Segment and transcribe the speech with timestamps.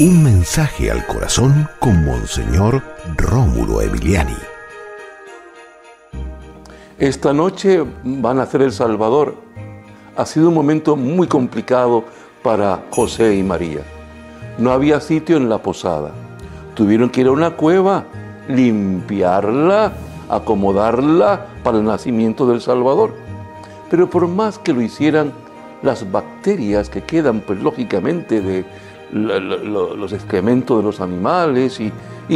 [0.00, 2.82] Un mensaje al corazón con Monseñor
[3.18, 4.34] Rómulo Emiliani.
[6.98, 9.34] Esta noche van a hacer El Salvador.
[10.16, 12.04] Ha sido un momento muy complicado
[12.42, 13.82] para José y María.
[14.56, 16.12] No había sitio en la posada.
[16.74, 18.06] Tuvieron que ir a una cueva,
[18.48, 19.92] limpiarla,
[20.30, 23.12] acomodarla para el nacimiento del Salvador.
[23.90, 25.30] Pero por más que lo hicieran,
[25.82, 28.64] las bacterias que quedan, pues lógicamente, de
[29.12, 31.92] los excrementos de los animales y,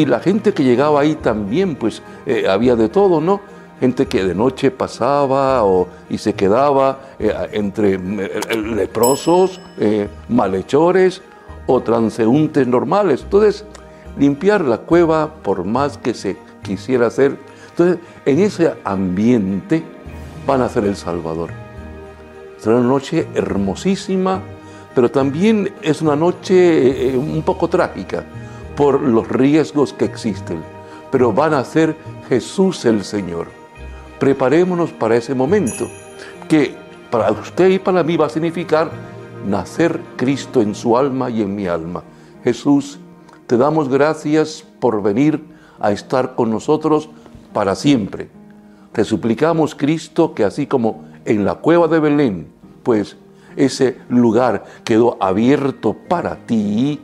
[0.07, 3.41] la gente que llegaba ahí también, pues eh, había de todo, ¿no?
[3.79, 9.61] Gente que de noche pasaba o, y se quedaba eh, entre eh, leprosos,
[10.29, 11.23] malhechores
[11.69, 13.23] o transeúntes normales.
[13.23, 13.65] Entonces,
[14.19, 17.39] limpiar la cueva, por más que se quisiera hacer,
[17.71, 19.85] entonces en ese ambiente
[20.45, 21.51] van a ser el Salvador.
[22.59, 24.41] Será una noche hermosísima,
[24.95, 28.25] pero también es una noche eh, eh, un poco trágica
[28.77, 30.63] por los riesgos que existen.
[31.11, 31.97] Pero van a ser
[32.29, 33.49] Jesús el Señor.
[34.19, 35.89] Preparémonos para ese momento,
[36.49, 36.75] que
[37.11, 38.91] para usted y para mí va a significar
[39.47, 42.03] nacer Cristo en su alma y en mi alma.
[42.43, 42.99] Jesús,
[43.47, 45.45] te damos gracias por venir
[45.81, 47.09] a estar con nosotros
[47.53, 48.29] para siempre.
[48.93, 52.49] Te suplicamos, Cristo, que así como en la cueva de Belén,
[52.83, 53.17] pues
[53.57, 57.01] ese lugar quedó abierto para ti,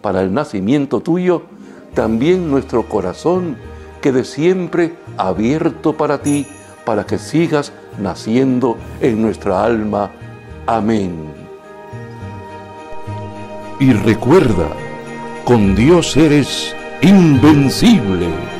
[0.00, 1.42] para el nacimiento tuyo,
[1.94, 3.56] también nuestro corazón
[4.00, 6.46] quede siempre abierto para ti,
[6.84, 10.10] para que sigas naciendo en nuestra alma.
[10.66, 11.32] Amén.
[13.80, 14.68] Y recuerda,
[15.44, 18.57] con Dios eres invencible.